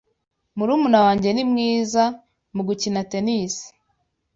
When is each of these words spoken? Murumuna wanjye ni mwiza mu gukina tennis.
Murumuna 0.57 0.99
wanjye 1.05 1.29
ni 1.31 1.43
mwiza 1.51 2.03
mu 2.55 2.61
gukina 2.67 3.01
tennis. 3.11 3.55